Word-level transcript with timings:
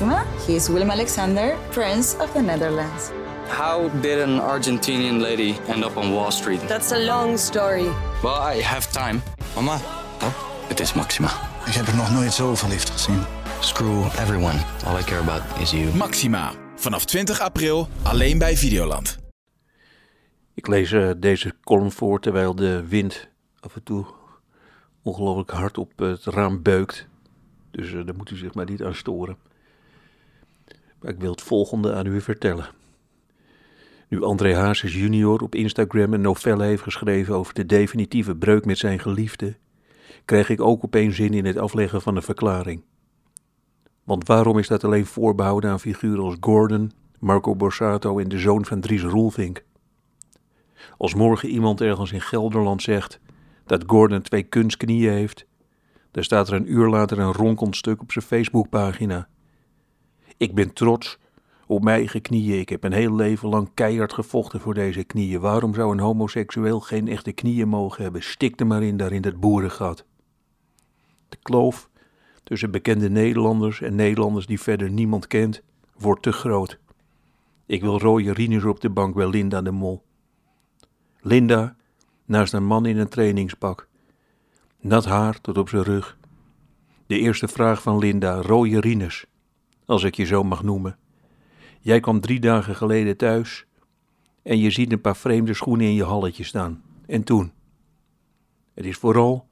Maxima. 0.00 0.24
He 0.46 0.54
is 0.54 0.68
Willem 0.68 0.90
Alexander, 0.90 1.56
Prince 1.70 2.16
of 2.20 2.32
the 2.32 2.40
Netherlands. 2.40 3.10
How 3.48 3.88
did 4.00 4.20
an 4.20 4.38
Argentinian 4.40 5.20
lady 5.20 5.58
end 5.66 5.84
up 5.84 5.96
on 5.96 6.12
Wall 6.12 6.30
Street? 6.30 6.60
That's 6.68 6.92
a 6.92 6.98
long 6.98 7.38
story. 7.38 7.88
Well, 8.22 8.56
I 8.56 8.62
have 8.62 8.92
time. 8.92 9.20
Mama, 9.54 9.80
Oh, 10.22 10.32
het 10.68 10.80
is 10.80 10.92
Maxima. 10.94 11.28
ik 11.66 11.72
heb 11.72 11.86
er 11.86 11.96
nog 11.96 12.12
nooit 12.12 12.32
zo 12.32 12.54
verliefd 12.54 12.90
gezien. 12.90 13.22
Screw 13.60 14.04
everyone. 14.04 14.58
All 14.86 14.98
I 14.98 15.02
care 15.02 15.20
about 15.20 15.42
is 15.60 15.70
you. 15.70 15.94
Maxima. 15.96 16.52
Vanaf 16.76 17.04
20 17.04 17.40
april 17.40 17.88
alleen 18.02 18.38
bij 18.38 18.56
Videoland. 18.56 19.18
Ik 20.54 20.66
lees 20.66 20.92
eh, 20.92 21.10
deze 21.16 21.54
column 21.64 21.92
voor 21.92 22.20
terwijl 22.20 22.54
de 22.54 22.86
wind 22.88 23.28
af 23.60 23.74
en 23.74 23.82
toe 23.82 24.06
ongelooflijk 25.02 25.50
hard 25.50 25.78
op 25.78 25.92
het 25.96 26.24
raam 26.24 26.62
beukt. 26.62 27.06
Dus 27.70 27.92
eh, 27.92 28.04
daar 28.06 28.16
moet 28.16 28.30
u 28.30 28.36
zich 28.36 28.54
maar 28.54 28.70
niet 28.70 28.82
aan 28.82 28.94
storen. 28.94 29.36
Maar 31.00 31.10
ik 31.10 31.20
wil 31.20 31.30
het 31.30 31.42
volgende 31.42 31.94
aan 31.94 32.06
u 32.06 32.20
vertellen. 32.20 32.68
Nu 34.08 34.22
André 34.22 34.54
Hazes 34.54 34.94
junior 34.94 35.42
op 35.42 35.54
Instagram 35.54 36.12
een 36.12 36.20
novelle 36.20 36.64
heeft 36.64 36.82
geschreven 36.82 37.34
over 37.34 37.54
de 37.54 37.66
definitieve 37.66 38.36
breuk 38.36 38.64
met 38.64 38.78
zijn 38.78 38.98
geliefde, 38.98 39.56
kreeg 40.24 40.48
ik 40.48 40.60
ook 40.60 40.84
opeens 40.84 41.16
zin 41.16 41.34
in 41.34 41.44
het 41.44 41.56
afleggen 41.56 42.02
van 42.02 42.16
een 42.16 42.22
verklaring. 42.22 42.82
Want 44.04 44.26
waarom 44.26 44.58
is 44.58 44.68
dat 44.68 44.84
alleen 44.84 45.06
voorbehouden 45.06 45.70
aan 45.70 45.80
figuren 45.80 46.24
als 46.24 46.36
Gordon, 46.40 46.92
Marco 47.18 47.56
Borsato 47.56 48.18
en 48.18 48.28
de 48.28 48.38
zoon 48.38 48.64
van 48.64 48.80
Dries 48.80 49.02
Roelvink? 49.02 49.64
Als 50.98 51.14
morgen 51.14 51.48
iemand 51.48 51.80
ergens 51.80 52.12
in 52.12 52.20
Gelderland 52.20 52.82
zegt 52.82 53.20
dat 53.66 53.84
Gordon 53.86 54.22
twee 54.22 54.42
kunstknieën 54.42 55.12
heeft, 55.12 55.46
dan 56.10 56.24
staat 56.24 56.48
er 56.48 56.54
een 56.54 56.72
uur 56.72 56.88
later 56.88 57.18
een 57.18 57.32
ronkend 57.32 57.76
stuk 57.76 58.00
op 58.00 58.12
zijn 58.12 58.24
Facebookpagina. 58.24 59.28
Ik 60.38 60.54
ben 60.54 60.72
trots 60.72 61.18
op 61.66 61.82
mijn 61.82 61.98
eigen 61.98 62.20
knieën. 62.20 62.58
Ik 62.58 62.68
heb 62.68 62.84
een 62.84 62.92
heel 62.92 63.14
leven 63.14 63.48
lang 63.48 63.70
keihard 63.74 64.12
gevochten 64.12 64.60
voor 64.60 64.74
deze 64.74 65.04
knieën. 65.04 65.40
Waarom 65.40 65.74
zou 65.74 65.92
een 65.92 66.00
homoseksueel 66.00 66.80
geen 66.80 67.08
echte 67.08 67.32
knieën 67.32 67.68
mogen 67.68 68.02
hebben? 68.02 68.22
Stik 68.22 68.60
er 68.60 68.66
maar 68.66 68.82
in 68.82 68.96
daar 68.96 69.12
in 69.12 69.22
dat 69.22 69.40
boerengat. 69.40 70.04
De 71.28 71.38
kloof 71.42 71.90
tussen 72.44 72.70
bekende 72.70 73.10
Nederlanders 73.10 73.80
en 73.80 73.94
Nederlanders 73.94 74.46
die 74.46 74.60
verder 74.60 74.90
niemand 74.90 75.26
kent, 75.26 75.62
wordt 75.98 76.22
te 76.22 76.32
groot. 76.32 76.78
Ik 77.66 77.80
wil 77.80 77.98
rode 77.98 78.32
rieners 78.32 78.64
op 78.64 78.80
de 78.80 78.90
bank 78.90 79.14
bij 79.14 79.28
Linda 79.28 79.62
de 79.62 79.70
Mol. 79.70 80.02
Linda 81.20 81.76
naast 82.24 82.52
een 82.52 82.64
man 82.64 82.86
in 82.86 82.98
een 82.98 83.08
trainingspak. 83.08 83.88
Nat 84.80 85.04
haar 85.04 85.40
tot 85.40 85.58
op 85.58 85.68
zijn 85.68 85.82
rug. 85.82 86.18
De 87.06 87.18
eerste 87.18 87.48
vraag 87.48 87.82
van 87.82 87.98
Linda, 87.98 88.40
rode 88.40 88.80
rieners, 88.80 89.26
als 89.88 90.02
ik 90.02 90.14
je 90.14 90.24
zo 90.24 90.42
mag 90.42 90.62
noemen. 90.62 90.96
Jij 91.80 92.00
kwam 92.00 92.20
drie 92.20 92.40
dagen 92.40 92.74
geleden 92.74 93.16
thuis 93.16 93.66
en 94.42 94.58
je 94.58 94.70
ziet 94.70 94.92
een 94.92 95.00
paar 95.00 95.16
vreemde 95.16 95.54
schoenen 95.54 95.86
in 95.86 95.94
je 95.94 96.04
halletje 96.04 96.44
staan. 96.44 96.82
En 97.06 97.24
toen? 97.24 97.52
Het 98.74 98.84
is 98.84 98.96
vooral 98.96 99.46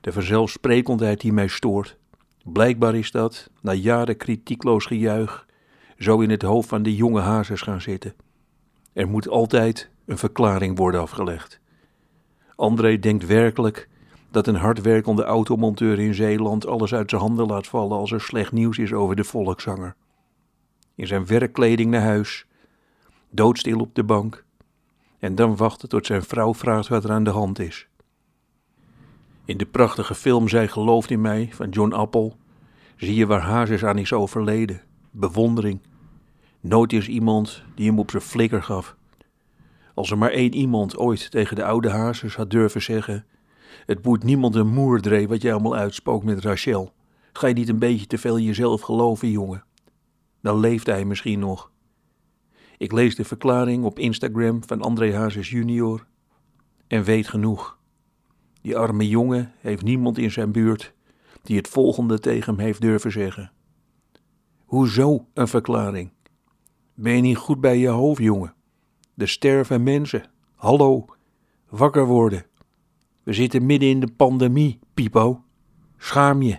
de 0.00 0.12
vanzelfsprekendheid 0.12 1.20
die 1.20 1.32
mij 1.32 1.48
stoort. 1.48 1.96
Blijkbaar 2.44 2.94
is 2.94 3.10
dat, 3.10 3.50
na 3.60 3.72
jaren 3.72 4.16
kritiekloos 4.16 4.86
gejuich, 4.86 5.46
zo 5.98 6.20
in 6.20 6.30
het 6.30 6.42
hoofd 6.42 6.68
van 6.68 6.82
de 6.82 6.94
jonge 6.94 7.20
hazes 7.20 7.62
gaan 7.62 7.80
zitten. 7.80 8.14
Er 8.92 9.08
moet 9.08 9.28
altijd 9.28 9.90
een 10.06 10.18
verklaring 10.18 10.78
worden 10.78 11.00
afgelegd. 11.00 11.60
André 12.56 12.98
denkt 12.98 13.26
werkelijk 13.26 13.88
dat 14.30 14.46
een 14.46 14.56
hardwerkende 14.56 15.24
automonteur 15.24 15.98
in 15.98 16.14
Zeeland 16.14 16.66
alles 16.66 16.94
uit 16.94 17.10
zijn 17.10 17.22
handen 17.22 17.46
laat 17.46 17.66
vallen 17.66 17.98
als 17.98 18.12
er 18.12 18.20
slecht 18.20 18.52
nieuws 18.52 18.78
is 18.78 18.92
over 18.92 19.16
de 19.16 19.24
volkszanger. 19.24 19.94
In 20.94 21.06
zijn 21.06 21.26
werkkleding 21.26 21.90
naar 21.90 22.02
huis, 22.02 22.46
doodstil 23.30 23.80
op 23.80 23.94
de 23.94 24.04
bank, 24.04 24.44
en 25.18 25.34
dan 25.34 25.56
wachten 25.56 25.88
tot 25.88 26.06
zijn 26.06 26.22
vrouw 26.22 26.54
vraagt 26.54 26.88
wat 26.88 27.04
er 27.04 27.10
aan 27.10 27.24
de 27.24 27.30
hand 27.30 27.58
is. 27.58 27.88
In 29.44 29.56
de 29.56 29.66
prachtige 29.66 30.14
film 30.14 30.48
Zij 30.48 30.68
gelooft 30.68 31.10
in 31.10 31.20
mij 31.20 31.48
van 31.52 31.68
John 31.68 31.92
Appel 31.92 32.36
zie 32.96 33.14
je 33.14 33.26
waar 33.26 33.40
Hazes 33.40 33.84
aan 33.84 33.98
is 33.98 34.12
overleden. 34.12 34.80
Bewondering. 35.10 35.80
Nooit 36.60 36.92
is 36.92 37.08
iemand 37.08 37.62
die 37.74 37.86
hem 37.86 37.98
op 37.98 38.10
zijn 38.10 38.22
flikker 38.22 38.62
gaf. 38.62 38.96
Als 39.94 40.10
er 40.10 40.18
maar 40.18 40.30
één 40.30 40.54
iemand 40.54 40.96
ooit 40.96 41.30
tegen 41.30 41.56
de 41.56 41.64
oude 41.64 41.90
Hazes 41.90 42.36
had 42.36 42.50
durven 42.50 42.82
zeggen: 42.82 43.24
Het 43.86 44.02
boet 44.02 44.22
niemand 44.22 44.54
een 44.54 44.68
moerdree 44.68 45.28
wat 45.28 45.42
jij 45.42 45.52
allemaal 45.52 45.76
uitspookt 45.76 46.24
met 46.24 46.40
Rachel. 46.40 46.92
Ga 47.32 47.46
je 47.46 47.54
niet 47.54 47.68
een 47.68 47.78
beetje 47.78 48.06
te 48.06 48.18
veel 48.18 48.38
jezelf 48.38 48.80
geloven, 48.80 49.30
jongen? 49.30 49.64
Dan 50.42 50.60
leeft 50.60 50.86
hij 50.86 51.04
misschien 51.04 51.38
nog. 51.38 51.70
Ik 52.78 52.92
lees 52.92 53.16
de 53.16 53.24
verklaring 53.24 53.84
op 53.84 53.98
Instagram 53.98 54.60
van 54.66 54.82
André 54.82 55.14
Hazes 55.14 55.50
junior 55.50 56.06
en 56.86 57.04
weet 57.04 57.28
genoeg. 57.28 57.78
Die 58.60 58.76
arme 58.76 59.08
jongen 59.08 59.52
heeft 59.58 59.82
niemand 59.82 60.18
in 60.18 60.30
zijn 60.30 60.52
buurt 60.52 60.94
die 61.42 61.56
het 61.56 61.68
volgende 61.68 62.18
tegen 62.18 62.54
hem 62.54 62.64
heeft 62.64 62.80
durven 62.80 63.12
zeggen. 63.12 63.52
Hoezo 64.64 65.26
een 65.34 65.48
verklaring? 65.48 66.10
Ben 66.94 67.14
je 67.14 67.20
niet 67.20 67.36
goed 67.36 67.60
bij 67.60 67.78
je 67.78 67.88
hoofd, 67.88 68.22
jongen? 68.22 68.54
Er 69.16 69.28
sterven 69.28 69.82
mensen. 69.82 70.30
Hallo, 70.54 71.04
wakker 71.68 72.06
worden. 72.06 72.46
We 73.28 73.34
zitten 73.34 73.66
midden 73.66 73.88
in 73.88 74.00
de 74.00 74.06
pandemie, 74.06 74.78
Pipo. 74.94 75.42
Schaam 75.98 76.42
je. 76.42 76.58